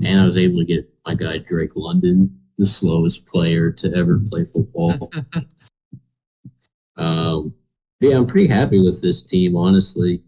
[0.04, 4.20] And I was able to get my guy Drake London, the slowest player to ever
[4.30, 5.12] play football.
[6.98, 7.54] um,
[8.00, 10.22] yeah, I'm pretty happy with this team, honestly.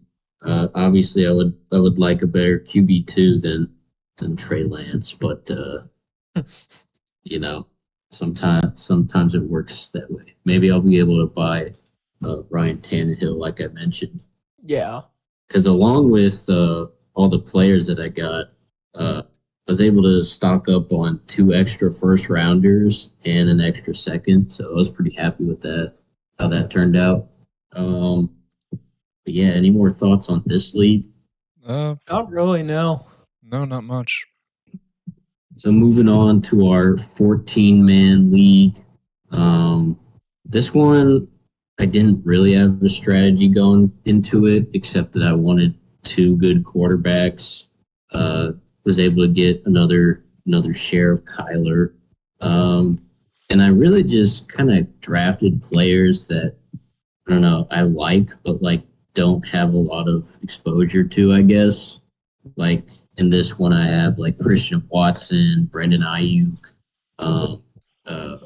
[0.44, 3.72] Uh, obviously, I would I would like a better QB two than
[4.16, 5.82] than Trey Lance, but uh,
[7.24, 7.66] you know,
[8.10, 10.34] sometimes sometimes it works that way.
[10.44, 11.72] Maybe I'll be able to buy
[12.24, 14.20] uh, Ryan Tannehill, like I mentioned
[14.62, 15.02] Yeah.
[15.48, 18.46] because along with uh, all the players that I got,
[18.94, 23.94] uh, I was able to stock up on two extra first rounders and an extra
[23.94, 24.50] second.
[24.50, 25.94] So I was pretty happy with that,
[26.38, 27.28] how that turned out.
[27.72, 28.30] Um,
[28.70, 31.04] but yeah, any more thoughts on this league?
[31.66, 33.06] Uh, Not really, no.
[33.42, 34.26] no, not much.
[35.56, 38.78] So moving on to our 14 man league.
[39.30, 39.98] Um,
[40.44, 41.28] this one,
[41.78, 46.64] I didn't really have a strategy going into it, except that I wanted two good
[46.64, 47.66] quarterbacks.
[48.12, 48.52] Uh,
[48.84, 51.92] was able to get another another share of Kyler,
[52.40, 53.00] um,
[53.50, 56.56] and I really just kind of drafted players that
[57.30, 58.82] I don't know I like, but like
[59.14, 61.32] don't have a lot of exposure to.
[61.32, 62.00] I guess
[62.56, 62.82] like
[63.18, 66.58] in this one, I have like Christian Watson, Brandon Aiyuk,
[67.20, 67.62] um,
[68.06, 68.38] uh,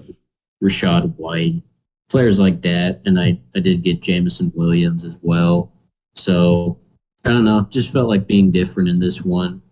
[0.63, 1.63] Rachaad White,
[2.11, 5.73] players like that, and I I did get Jameson Williams as well.
[6.15, 6.79] So
[7.25, 9.63] I don't know, just felt like being different in this one,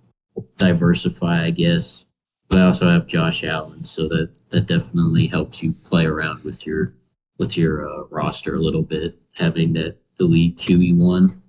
[0.56, 2.06] diversify, I guess.
[2.48, 6.66] But I also have Josh Allen, so that that definitely helps you play around with
[6.66, 6.94] your
[7.38, 11.42] with your uh, roster a little bit, having that elite QB one.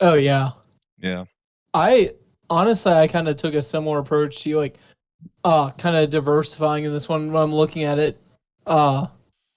[0.00, 0.50] Oh yeah.
[0.98, 1.24] Yeah.
[1.74, 2.12] I
[2.48, 4.78] honestly I kind of took a similar approach to you, like
[5.44, 8.18] uh kind of diversifying in this one when I'm looking at it.
[8.66, 9.06] Uh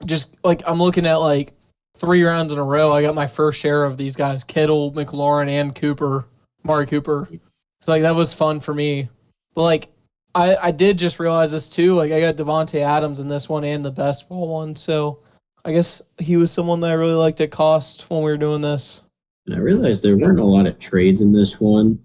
[0.06, 1.54] just like I'm looking at like
[1.98, 5.50] three rounds in a row, I got my first share of these guys, Kittle, McLaurin,
[5.50, 6.26] and Cooper,
[6.64, 7.28] Amari Cooper.
[7.32, 9.10] So like that was fun for me.
[9.54, 9.90] But like
[10.36, 11.94] I I did just realize this too.
[11.94, 15.20] Like I got Davante Adams in this one and the best ball one, so
[15.66, 18.62] I guess he was someone that I really liked at cost when we were doing
[18.62, 19.02] this.
[19.46, 22.00] And I realized there weren't a lot of trades in this one,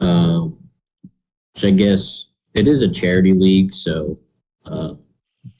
[0.00, 0.58] um,
[1.54, 4.18] which I guess it is a charity league, so
[4.66, 4.94] uh,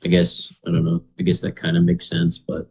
[0.04, 1.02] I guess I don't know.
[1.18, 2.68] I guess that kind of makes sense, but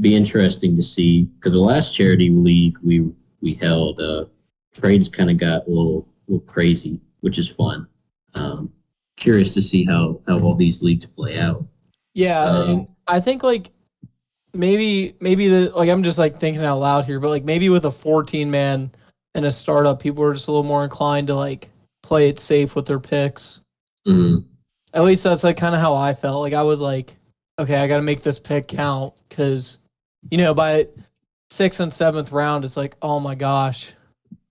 [0.00, 4.26] be interesting to see because the last charity league we we held uh,
[4.74, 7.86] trades kind of got a little little crazy, which is fun.
[8.34, 8.72] Um,
[9.16, 11.64] curious to see how how all these leagues play out.
[12.14, 13.70] Yeah, Um, I think like
[14.54, 17.84] maybe maybe the like I'm just like thinking out loud here, but like maybe with
[17.84, 18.90] a 14 man
[19.34, 21.70] and a startup, people are just a little more inclined to like
[22.02, 23.60] play it safe with their picks.
[24.06, 24.44] Mhm.
[24.94, 26.40] At least that's like kind of how I felt.
[26.40, 27.16] Like I was like,
[27.58, 29.78] okay, I got to make this pick count because
[30.30, 30.86] you know by
[31.50, 33.92] sixth and seventh round, it's like, oh my gosh,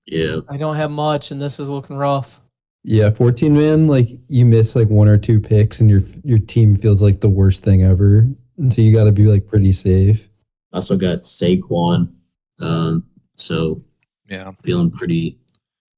[0.06, 2.40] Yeah, I don't have much, and this is looking rough.
[2.84, 6.76] Yeah, 14 man, like you miss like one or two picks and your your team
[6.76, 8.26] feels like the worst thing ever.
[8.58, 10.28] And so you got to be like pretty safe.
[10.74, 12.12] also got Saquon,
[12.60, 13.04] um,
[13.36, 13.84] so
[14.30, 14.52] Yeah.
[14.64, 15.40] feeling pretty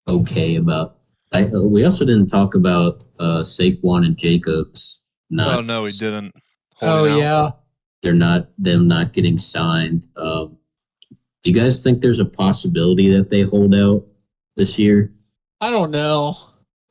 [0.07, 0.97] okay about.
[1.33, 5.01] I, uh, we also didn't talk about uh, Saquon and Jacobs.
[5.29, 6.33] Not, oh no, he didn't.
[6.81, 7.17] Oh out.
[7.17, 7.49] yeah,
[8.01, 10.07] They're not them not getting signed.
[10.15, 10.57] Um,
[11.43, 14.05] do you guys think there's a possibility that they hold out
[14.55, 15.11] this year?
[15.59, 16.35] I don't know.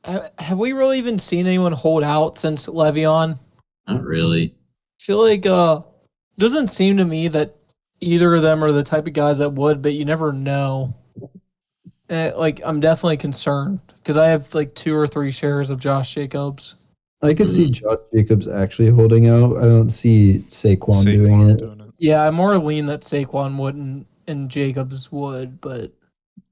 [0.03, 3.37] have we really even seen anyone hold out since Le'Veon?
[3.87, 4.55] Not really.
[5.03, 5.81] I feel like uh
[6.37, 7.55] doesn't seem to me that
[7.99, 10.93] either of them are the type of guys that would, but you never know.
[12.07, 16.15] And, like I'm definitely concerned because I have like two or three shares of Josh
[16.15, 16.75] Jacobs.
[17.21, 19.57] I could see Josh Jacobs actually holding out.
[19.57, 21.59] I don't see Saquon, doing it.
[21.59, 21.91] doing it.
[21.97, 25.91] Yeah, I'm more lean that Saquon wouldn't and Jacobs would, but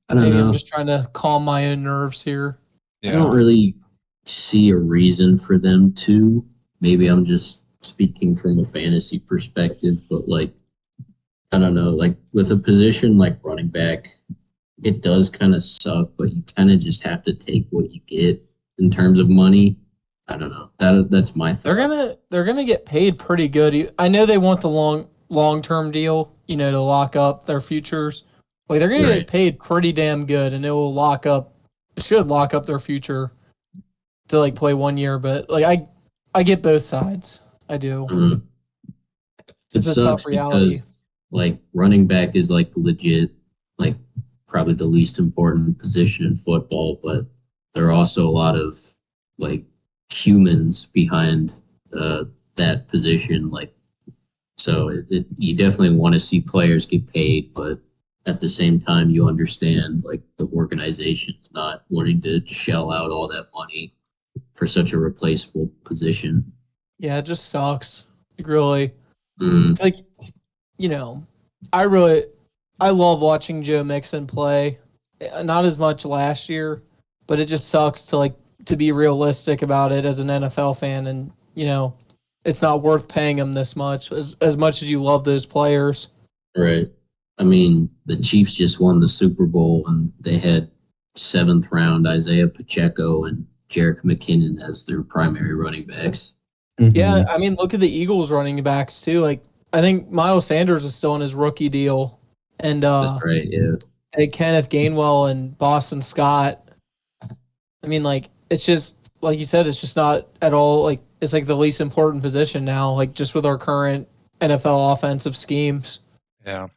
[0.10, 0.48] I don't maybe know.
[0.48, 2.58] I'm just trying to calm my own nerves here.
[3.06, 3.76] I don't really
[4.26, 6.46] see a reason for them to.
[6.82, 10.54] Maybe I'm just speaking from a fantasy perspective, but like,
[11.52, 11.89] I don't know.
[11.89, 14.08] Like with a position like running back,
[14.84, 18.00] it does kind of suck, but you kind of just have to take what you
[18.08, 18.41] get
[18.80, 19.76] in terms of money.
[20.28, 20.70] I don't know.
[20.80, 23.94] That that's my They're gonna they're gonna get paid pretty good.
[24.00, 27.60] I know they want the long long term deal, you know, to lock up their
[27.60, 28.24] futures.
[28.70, 29.20] Like they're gonna Right.
[29.20, 31.54] get paid pretty damn good, and it will lock up.
[31.98, 33.32] It should lock up their future
[34.30, 35.20] to like play one year.
[35.20, 35.86] But like I,
[36.34, 37.41] I get both sides.
[37.72, 38.06] I do.
[38.12, 38.42] Mhm.
[39.74, 40.82] It It's a sucks because
[41.32, 43.32] like running back is like legit,
[43.78, 43.96] like
[44.48, 47.26] probably the least important position in football, but
[47.74, 48.78] there are also a lot of
[49.38, 49.64] like
[50.10, 51.56] humans behind
[51.98, 52.26] uh,
[52.58, 53.50] that position.
[53.50, 53.74] Like,
[54.58, 57.80] so it, it, you definitely want to see players get paid, but
[58.26, 63.28] at the same time, you understand like the organization's not wanting to shell out all
[63.30, 63.94] that money
[64.54, 66.52] for such a replaceable position.
[67.02, 68.06] Yeah, it just sucks.
[68.38, 68.94] Like, really.
[69.40, 69.96] Mm, It's like,
[70.78, 71.26] you know,
[71.74, 72.26] I really,
[72.80, 74.78] I love watching Joe Mixon play.
[75.34, 76.84] Uh, Not as much last year,
[77.26, 78.36] but it just sucks to like
[78.66, 81.96] to be realistic about it as an NFL fan, and you know,
[82.46, 86.10] it's not worth paying him this much as as much as you love those players.
[86.56, 86.88] Right.
[87.40, 90.70] I mean, the Chiefs just won the Super Bowl and they had
[91.16, 96.34] seventh round Isaiah Pacheco and Jerick McKinnon as their primary running backs.
[96.82, 96.96] Mhm.
[96.96, 99.20] Yeah, I mean, look at the Eagles running backs too.
[99.20, 102.20] Like, I think Miles Sanders is still on his rookie deal,
[102.60, 103.46] and uh, That's right.
[103.48, 103.74] Yeah.
[104.13, 106.60] and Kenneth Gainwell and Boston Scott.
[107.84, 111.34] I mean, like it's just like you said, it's just not at all like it's
[111.34, 112.94] like the least important position now.
[112.94, 114.08] Like just with our current
[114.41, 116.00] NFL offensive schemes.
[116.46, 116.67] Yeah.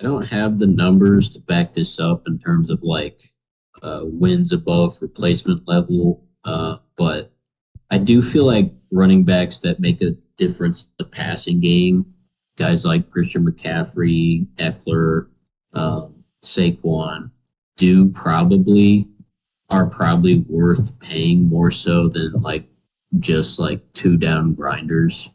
[0.00, 3.20] I don't have the numbers to back this up in terms of like
[3.82, 7.30] uh, wins above replacement level, uh, but
[7.90, 12.06] I do feel like running backs that make a difference in the passing game,
[12.56, 15.26] guys like Christian McCaffrey, Ekeler,
[15.72, 17.30] um, Saquon,
[17.76, 19.08] do probably
[19.70, 22.66] are probably worth paying more so than like
[23.18, 25.28] just like two down grinders,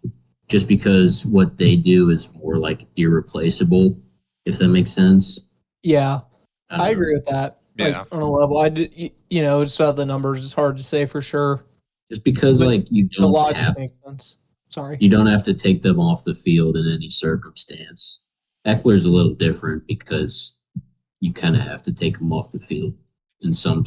[0.48, 3.98] just because what they do is more like irreplaceable
[4.46, 5.40] if that makes sense.
[5.84, 6.22] Yeah,
[6.70, 7.60] don't I agree with that.
[7.78, 8.04] Like, Yeah.
[8.12, 11.06] on a level, I did, you know, just about the numbers, it's hard to say
[11.06, 11.64] for sure.
[12.10, 14.38] Just because But like you don't logic have makes sense.
[14.68, 14.98] Sorry.
[15.00, 18.20] you don't have to take them off the field in any circumstance.
[18.68, 20.58] Ekeler's a little different because
[21.22, 22.94] you kind of have to take him off the field
[23.42, 23.84] in some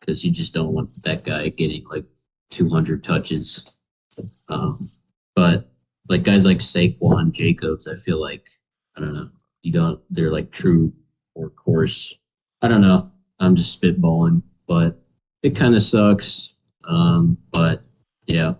[0.00, 2.04] because you just don't want that guy getting like
[2.50, 3.76] 200 touches.
[4.48, 4.90] Um,
[5.34, 5.70] but
[6.08, 8.46] like guys like Saquon, Jacobs, I feel like
[8.96, 9.30] I don't know.
[9.62, 10.00] You don't.
[10.10, 10.92] They're like true
[11.34, 12.14] or course.
[12.60, 13.10] I don't know.
[13.40, 15.00] I'm just spitballing, but
[15.42, 16.51] it kind of sucks.
[16.88, 17.82] Um, but
[18.26, 18.54] yeah.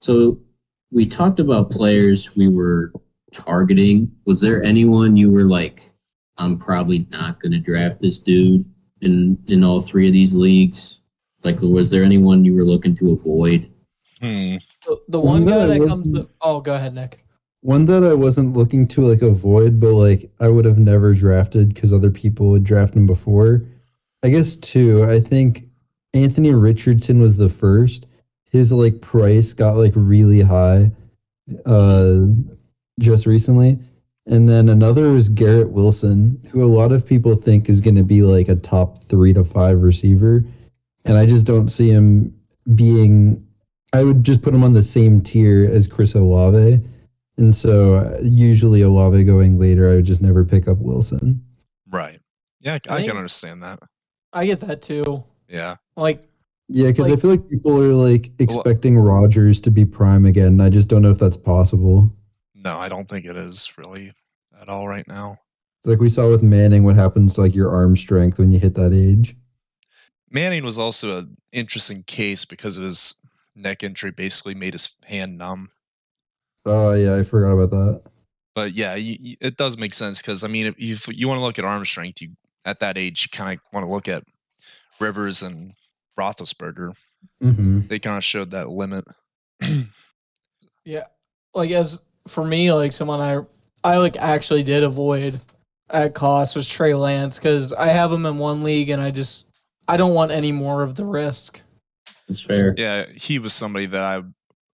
[0.00, 0.38] So
[0.90, 2.92] we talked about players we were
[3.32, 4.10] targeting.
[4.26, 5.80] Was there anyone you were like,
[6.38, 8.64] I'm probably not going to draft this dude
[9.02, 11.02] in in all three of these leagues?
[11.44, 13.70] Like, was there anyone you were looking to avoid?
[14.20, 14.56] Hmm.
[14.86, 16.30] The, the one No, guy it that comes wasn't- to.
[16.40, 17.24] Oh, go ahead, Nick.
[17.60, 21.74] One that I wasn't looking to like avoid, but like I would have never drafted
[21.74, 23.64] because other people would draft him before.
[24.22, 25.04] I guess two.
[25.04, 25.64] I think
[26.14, 28.06] Anthony Richardson was the first.
[28.50, 30.90] His like price got like really high,
[31.66, 32.20] uh,
[32.98, 33.78] just recently,
[34.26, 38.02] and then another is Garrett Wilson, who a lot of people think is going to
[38.02, 40.42] be like a top three to five receiver,
[41.04, 42.34] and I just don't see him
[42.74, 43.44] being.
[43.92, 46.80] I would just put him on the same tier as Chris Olave.
[47.38, 51.40] And so uh, usually Olave going later, I would just never pick up Wilson.
[51.88, 52.18] Right.
[52.60, 53.78] Yeah, I, I think- can understand that.
[54.32, 55.24] I get that too.
[55.48, 55.76] Yeah.
[55.96, 56.22] Like,
[56.68, 60.60] Yeah, because I feel like people are like expecting Rodgers to be prime again.
[60.60, 62.12] I just don't know if that's possible.
[62.54, 64.12] No, I don't think it is really
[64.60, 65.38] at all right now.
[65.84, 68.74] Like we saw with Manning, what happens to like your arm strength when you hit
[68.74, 69.34] that age.
[70.30, 73.14] Manning was also an interesting case because of his
[73.56, 75.70] neck injury basically made his hand numb.
[76.66, 78.02] Oh yeah, I forgot about that.
[78.54, 81.28] But yeah, you, you- it does make sense because I mean, if you, if you
[81.28, 82.30] want to look at arm strength, you
[82.66, 84.24] at that age you kind of want to look at
[85.00, 85.74] Rivers and
[86.18, 86.94] Roethlisberger.
[87.40, 89.04] hmm they kind of showed that limit.
[90.84, 91.04] Yeah,
[91.54, 93.42] like as for me, like someone I
[93.84, 95.40] I like actually did avoid
[95.90, 99.46] at cost was Trey Lance because I have him in one league and I just
[99.86, 101.60] I don't want any more of the risk.
[102.28, 102.74] It's fair.
[102.76, 104.22] Yeah, he was somebody that I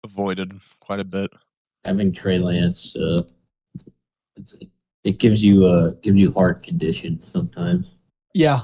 [0.04, 1.32] avoided quite a bit.
[1.86, 3.24] Having Trey Lance, uh,
[4.36, 4.56] it's,
[5.04, 7.88] it gives you uh gives you heart conditions sometimes.
[8.34, 8.62] Yeah,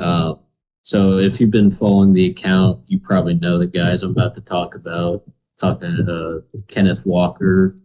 [0.00, 0.34] Uh,
[0.82, 4.40] so if you've been following the account, you probably know the guys I'm about to
[4.40, 5.22] talk about.
[5.58, 7.76] Talking uh, Kenneth Walker,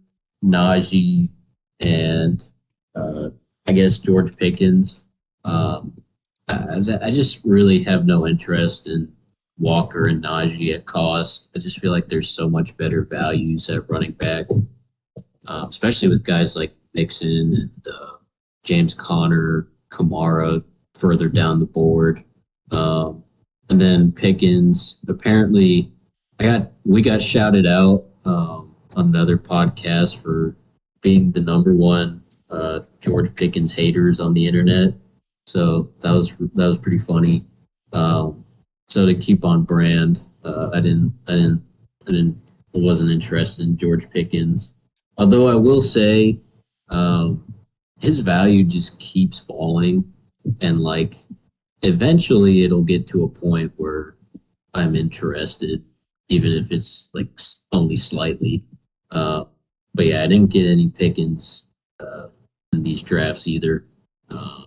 [0.43, 1.29] Najee,
[1.81, 2.41] and
[2.95, 3.29] uh,
[3.67, 5.01] I guess George Pickens.
[5.43, 5.93] Um,
[6.47, 9.11] I, I just really have no interest in
[9.57, 11.49] Walker and Najee at cost.
[11.53, 14.45] I just feel like there's so much better values at running back,
[15.47, 18.11] um, especially with guys like Mixon and uh,
[18.63, 20.63] James Conner, Kamara
[20.95, 22.23] further down the board.
[22.71, 23.23] Um,
[23.69, 24.97] and then Pickens.
[25.07, 25.91] Apparently,
[26.39, 30.55] I got we got shouted out um, on another podcast for
[31.01, 34.93] being the number one uh, George Pickens haters on the internet.
[35.47, 37.45] So that was that was pretty funny.
[37.93, 38.43] Um,
[38.87, 41.63] so to keep on brand, uh, I didn't I didn't
[42.07, 42.37] I didn't
[42.73, 44.73] wasn't interested in George Pickens.
[45.17, 46.39] Although I will say,
[46.89, 47.43] um,
[47.99, 50.03] his value just keeps falling,
[50.61, 51.15] and like
[51.83, 54.15] eventually it'll get to a point where
[54.73, 55.83] I'm interested,
[56.29, 57.29] even if it's like
[57.71, 58.63] only slightly.
[59.11, 59.45] Uh,
[59.93, 61.65] but yeah, I didn't get any Pickens
[61.99, 62.27] uh,
[62.73, 63.85] in these drafts either.
[64.29, 64.63] Uh,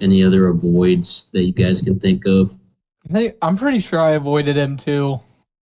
[0.00, 2.50] any other avoids that you guys can think of?
[3.14, 5.18] I I'm pretty sure I avoided him too.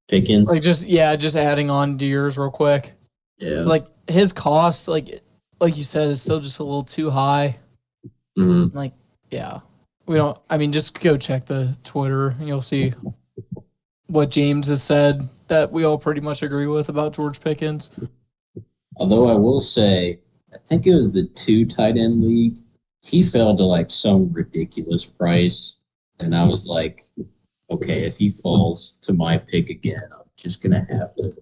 [0.08, 2.94] Pickens, Like just yeah, just adding on to yours real quick.
[3.38, 5.22] yeah, It's like his cost, like
[5.60, 7.58] like you said, is still just a little too high.
[8.38, 8.72] Mhm.
[8.74, 8.92] Like
[9.30, 9.60] yeah,
[10.06, 10.38] we don't.
[10.50, 12.28] I mean, just go check the Twitter.
[12.28, 12.92] and You'll see
[14.06, 17.90] what James has said that we all pretty much agree with about George Pickens.
[18.96, 20.20] Although I will say,
[20.52, 22.58] I think it was the two tight end league.
[23.02, 25.76] He fell to like some ridiculous price,
[26.18, 27.00] and I was like,
[27.70, 31.34] okay, if he falls to my pick again, I'm just gonna have to,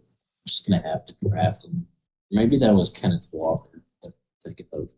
[0.46, 1.86] just gonna have to draft him.
[2.30, 3.82] Maybe that was Kenneth Walker.
[4.04, 4.08] I
[4.44, 4.88] think of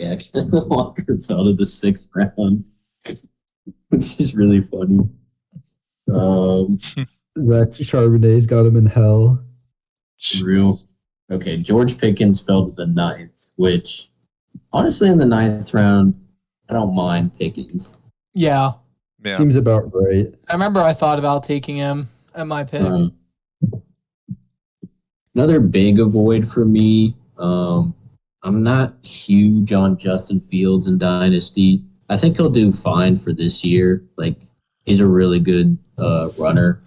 [0.00, 2.64] yeah, Kenneth Walker fell to the sixth round,
[3.90, 5.00] which is really funny.
[6.12, 6.78] Um,
[7.38, 9.44] Zach Charbonnet's got him in hell.
[10.42, 10.80] Real.
[11.30, 14.08] Okay, George Pickens fell to the ninth, which
[14.72, 16.14] honestly, in the ninth round,
[16.68, 17.84] I don't mind picking.
[18.32, 18.72] Yeah,
[19.22, 20.34] Yeah, Seems about right.
[20.48, 22.80] I remember I thought about taking him at my pick.
[22.80, 23.12] Um,
[25.34, 27.14] another big avoid for me.
[27.36, 27.94] Um,
[28.42, 31.84] I'm not huge on Justin Fields and Dynasty.
[32.08, 34.04] I think he'll do fine for this year.
[34.16, 34.36] Like
[34.84, 36.82] he's a really good uh, runner,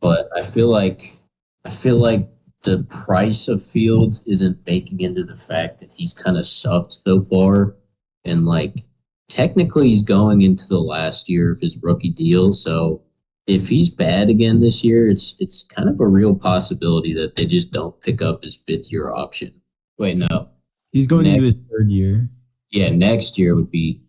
[0.00, 1.16] but I feel like
[1.64, 2.28] I feel like
[2.62, 7.22] the price of Fields isn't baking into the fact that he's kind of sucked so
[7.22, 7.76] far,
[8.24, 8.80] and like
[9.28, 13.00] technically he's going into the last year of his rookie deal, so
[13.46, 17.46] if he's bad again this year, it's it's kind of a real possibility that they
[17.46, 19.52] just don't pick up his fifth year option.
[19.98, 20.48] Wait, no.
[20.92, 21.34] He's going Next.
[21.34, 22.28] into his third year.
[22.70, 24.00] Yeah, next year would be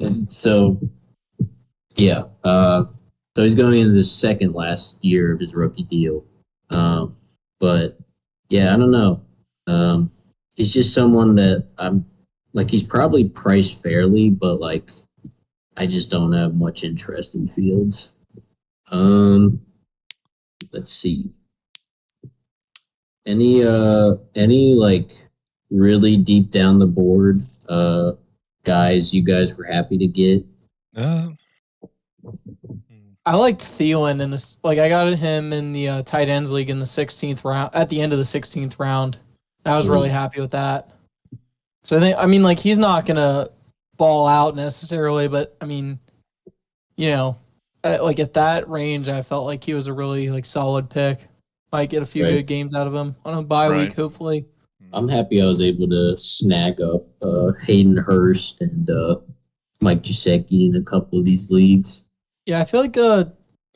[0.00, 0.78] and so
[1.96, 2.24] yeah.
[2.44, 2.84] Uh
[3.36, 6.24] so he's going into the second last year of his rookie deal.
[6.70, 7.16] Um
[7.60, 7.98] but
[8.48, 9.22] yeah, I don't know.
[9.66, 10.10] Um
[10.54, 12.04] he's just someone that I'm
[12.54, 14.90] like he's probably priced fairly, but like
[15.76, 18.12] I just don't have much interest in Fields.
[18.90, 19.60] Um,
[20.72, 21.30] let's see.
[23.26, 25.12] Any uh any like
[25.70, 28.12] really deep down the board uh
[28.64, 30.44] guys you guys were happy to get?
[30.96, 31.28] Uh,
[33.26, 34.56] I liked Thielen in this.
[34.62, 37.70] Like I got him in the uh, tight ends league in the 16th round.
[37.74, 39.18] At the end of the 16th round,
[39.66, 40.90] I was really happy with that.
[41.84, 43.48] So I think I mean like he's not gonna
[43.96, 45.98] ball out necessarily, but I mean,
[46.96, 47.36] you know,
[47.84, 51.28] uh, like at that range, I felt like he was a really like solid pick.
[51.70, 52.32] Might get a few Right.
[52.32, 53.88] good games out of him on a bye Right.
[53.88, 54.46] week, hopefully.
[54.92, 59.16] I'm happy I was able to snag up uh Hayden Hurst and uh
[59.80, 62.04] Mike Gesicki in a couple of these leagues.
[62.46, 63.26] Yeah, I feel like uh,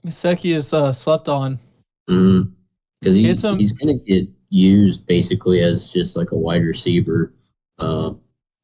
[0.05, 1.59] Gesicki is uh, slept on.
[2.07, 6.63] Because he, It's, um, he's going to get used basically as just like a wide
[6.63, 7.33] receiver.
[7.79, 8.15] Uh,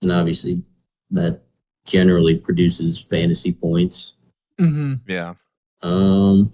[0.03, 0.65] and obviously,
[1.11, 1.43] that
[1.85, 4.15] generally produces fantasy points.
[4.59, 4.95] Mm-hmm.
[5.07, 5.35] yeah,
[5.83, 6.53] Um,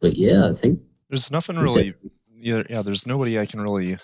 [0.00, 1.64] but yeah, I think there's nothing Okay.
[1.64, 1.94] really.
[2.34, 2.82] Yeah, yeah.
[2.82, 3.98] There's nobody I can really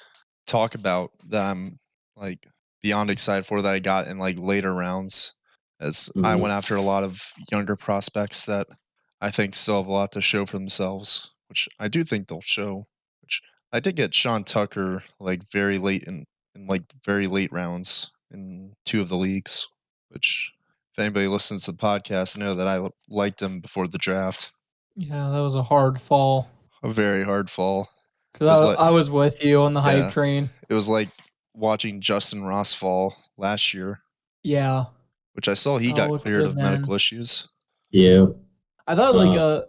[0.46, 1.78] talk about that I'm
[2.16, 2.46] like
[2.82, 5.34] beyond excited for that I got in like later rounds.
[5.78, 6.40] As I Mhm.
[6.40, 8.66] went after a lot of younger prospects that
[9.20, 12.40] I think still have a lot to show for themselves, which I do think they'll
[12.40, 12.86] show.
[13.20, 13.42] Which
[13.72, 16.24] I did get Sean Tucker like very late in,
[16.54, 19.68] in like very late rounds in two of the leagues,
[20.08, 20.52] which
[20.92, 24.52] if anybody listens to the podcast know that I liked him before the draft.
[24.94, 26.48] Yeah, that was a hard fall.
[26.82, 27.90] A very hard fall.
[28.38, 30.10] Cause I, like- I was with you on the hype Yeah.
[30.10, 30.50] train.
[30.68, 31.08] It was like
[31.54, 34.00] watching Justyn Ross fall last year,
[34.42, 34.84] Yeah,
[35.34, 36.64] which I saw he Oh, got cleared of man.
[36.72, 37.48] medical issues.
[37.90, 38.26] Yeah,
[38.86, 39.64] I thought like Uh, uh,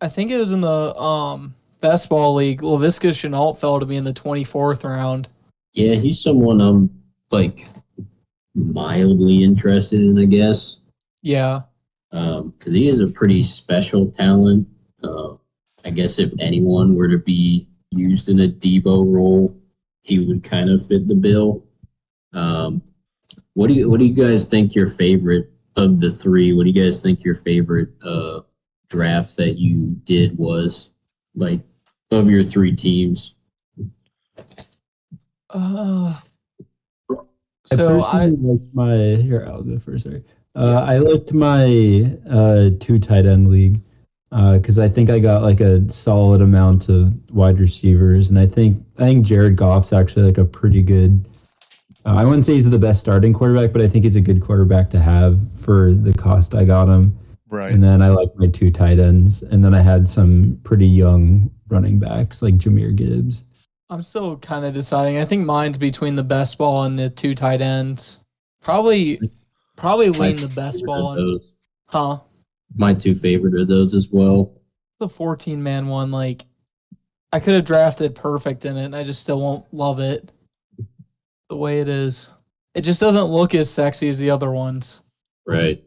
[0.00, 2.60] I think it was in the um best ball league.
[2.62, 5.28] Laviska Shenault fell to me in the twenty fourth round.
[5.74, 6.90] yeah, he's someone I'm
[7.30, 7.66] like
[8.54, 10.78] mildly interested in, I guess,
[11.22, 11.62] Yeah,
[12.10, 14.68] because he is a pretty special talent.
[15.02, 15.34] Uh,
[15.84, 19.54] I guess if anyone were to be used in a Deebo role,
[20.02, 21.64] he would kind of fit the bill.
[22.32, 22.82] Um,
[23.54, 26.52] what do you What do you guys think your favorite of the three?
[26.52, 28.40] What do you guys think your favorite uh,
[28.88, 30.92] draft that you did was?
[31.34, 31.60] Like
[32.10, 33.34] of your three teams.
[35.50, 36.20] uh,
[37.10, 39.44] I so I personally liked my here.
[39.46, 40.04] I'll go first.
[40.04, 40.22] Sorry.
[40.54, 43.82] Uh, I looked my uh, two tight end league
[44.32, 48.82] because I think I got like a solid amount of wide receivers, and I think
[48.98, 51.24] I think Jared Goff's actually like a pretty good.
[52.06, 54.40] Uh, I wouldn't say he's the best starting quarterback, but I think he's a good
[54.40, 57.16] quarterback to have for the cost I got him.
[57.48, 57.70] Right.
[57.70, 61.50] And then I like my two tight ends, and then I had some pretty young
[61.68, 63.44] running backs like Jahmyr Gibbs.
[63.90, 65.18] I'm still kind of deciding.
[65.18, 68.20] I think mine's between the best ball and the two tight ends.
[68.62, 69.20] Probably,
[69.76, 71.08] probably My lean the best ball.
[71.08, 71.40] On,
[71.86, 72.18] huh?
[72.76, 74.52] My two favorite are those as well.
[75.00, 76.44] The 14 man one, like,
[77.32, 80.30] I could have drafted perfect in it, and I just still won't love it
[81.48, 82.30] the way it is.
[82.74, 85.02] It just doesn't look as sexy as the other ones.
[85.46, 85.82] Right.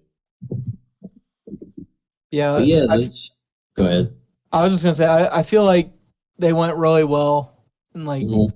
[2.32, 3.32] Yeah, But yeah, I, that's,
[3.76, 4.14] go ahead.
[4.52, 5.90] I was just gonna say I, I feel like
[6.38, 7.64] they went really well,
[7.94, 8.52] and like Mhm.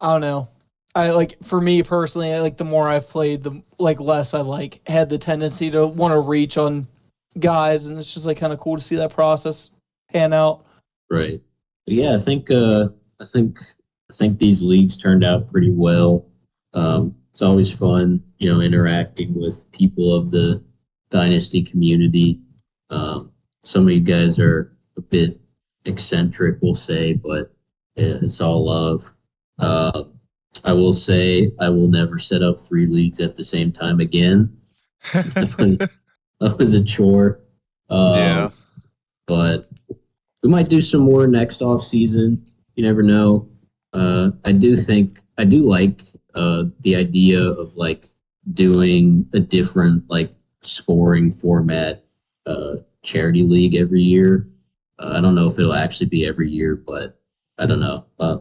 [0.00, 0.48] I don't know.
[0.94, 4.46] I like for me personally, I, like the more I've played, the like less I've
[4.46, 6.86] like had the tendency to want to reach on
[7.38, 9.70] guys, and it's just like kind of cool to see that process
[10.12, 10.64] pan out.
[11.10, 11.40] Right.
[11.86, 12.88] But yeah, I think uh,
[13.20, 13.58] I think
[14.10, 16.26] I think these leagues turned out pretty well.
[16.72, 20.62] Um, it's always fun, you know, interacting with people of the
[21.10, 22.40] dynasty community.
[22.90, 23.32] Um,
[23.62, 25.40] some of you guys are a bit
[25.84, 27.52] eccentric, we'll say, but
[27.96, 29.02] yeah, it's all love.
[29.58, 30.04] Uh,
[30.64, 34.56] I will say I will never set up three leagues at the same time again.
[36.40, 37.40] That was, a chore.
[37.90, 38.48] Um, Yeah.
[39.26, 39.68] But
[40.42, 42.44] we might do some more next off season.
[42.74, 43.48] You never know.
[43.92, 46.02] Uh, I do think I do like
[46.34, 48.08] uh, the idea of like
[48.52, 52.04] doing a different like scoring format
[52.46, 54.48] uh, charity league every year.
[54.98, 57.18] Uh, I don't know if it'll actually be every year, but
[57.58, 58.04] I don't know.
[58.18, 58.38] Uh,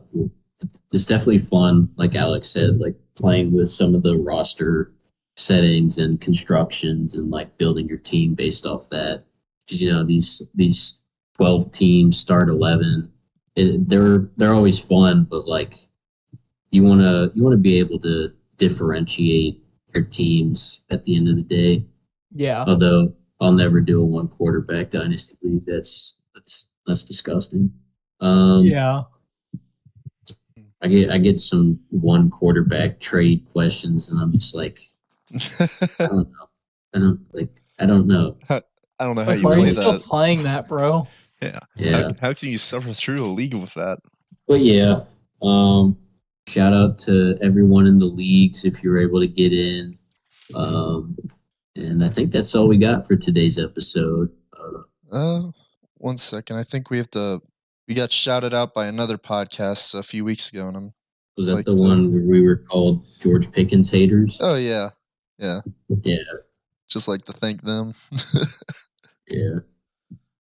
[0.91, 1.89] it's definitely fun.
[1.95, 4.91] Like Alex said, like playing with some of the roster
[5.35, 9.23] settings and constructions and like building your team based off that.
[9.65, 11.03] Because you know these these
[11.35, 13.11] twelve teams start eleven.
[13.55, 15.75] It, they're they're always fun, but like
[16.71, 19.61] you wanna you wanna be able to differentiate
[19.93, 21.85] your teams at the end of the day.
[22.35, 25.65] Yeah, Although I'll never do a one quarterback dynasty league.
[25.65, 27.71] That's that's that's disgusting.
[28.19, 29.03] Um, yeah.
[30.81, 34.79] I get I get some one quarterback trade questions, and I'm just like,
[35.33, 36.47] I don't know.
[36.95, 37.49] I don't like.
[37.79, 38.37] I don't know.
[38.49, 38.61] I
[38.99, 40.01] don't know how Like, you why are play you still that.
[40.01, 41.07] playing that, bro?
[41.41, 41.59] Yeah.
[41.77, 43.99] How, how can you suffer through a league with that?
[44.47, 45.01] But yeah,
[45.41, 45.97] um,
[46.47, 49.97] shout out to everyone in the leagues if you're able to get in.
[50.55, 51.17] Um,
[51.75, 54.29] and I think that's all we got for today's episode.
[54.57, 54.79] Uh,
[55.11, 55.41] Uh,
[55.95, 56.57] one second.
[56.57, 57.41] I think we have to.
[57.87, 60.93] We got shouted out by another podcast a few weeks ago, and I'm.
[61.35, 64.37] was that Like the to- one where we were called George Pickens haters?
[64.39, 64.91] Oh yeah,
[65.37, 65.61] yeah,
[66.03, 66.17] Yeah,
[66.89, 67.93] just like to thank them.
[69.27, 69.55] yeah.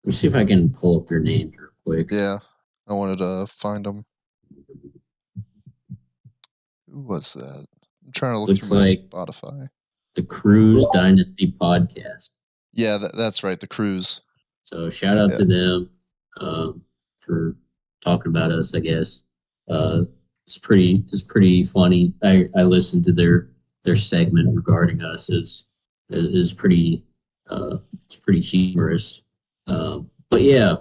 [0.02, 2.08] Let me see if I can pull up their names real quick.
[2.10, 2.38] yeah,
[2.88, 4.04] I wanted to find them.
[6.90, 7.66] Who was that?
[8.04, 9.68] I'm trying to look Looks through my like- Spotify.
[10.14, 12.30] The Cruise Dynasty podcast.
[12.72, 13.58] Yeah, that, that's right.
[13.58, 14.20] The cruise.
[14.62, 15.36] So shout out Yeah.
[15.38, 15.90] to them
[16.40, 16.82] um,
[17.18, 17.56] for
[18.00, 18.74] talking about us.
[18.76, 19.24] I guess
[19.68, 20.02] uh,
[20.46, 22.14] it's pretty it's pretty funny.
[22.22, 23.48] I, I listened to their
[23.84, 25.66] their segment regarding us is
[26.10, 27.04] is pretty
[27.50, 27.76] uh,
[28.06, 29.22] it's pretty humorous.
[29.66, 30.76] Um, but yeah,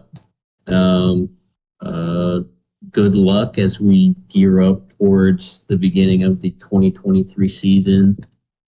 [0.68, 1.30] um,
[1.82, 2.42] uh,
[2.92, 8.18] good luck as we gear up towards the beginning of the 2023 season.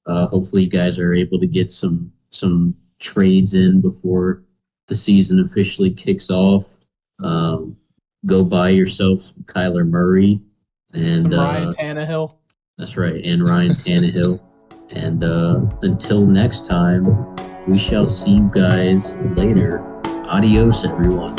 [0.05, 4.43] Uh, hopefully, you guys are able to get some some trades in before
[4.87, 6.77] the season officially kicks off.
[7.23, 7.75] Um,
[8.25, 10.41] go buy yourself some Kyler Murray
[10.93, 12.35] and Some uh, Ryan Tannehill.
[12.77, 14.41] That's right, and Ryan Tannehill.
[14.91, 17.05] And uh, until next time,
[17.67, 19.83] we shall see you guys later.
[20.27, 21.37] Adios, everyone.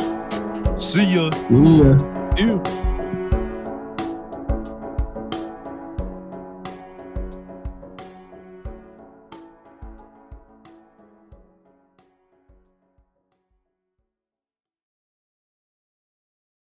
[0.80, 1.30] See ya.
[1.51, 1.97] Yeah.
[2.37, 2.96] Ew.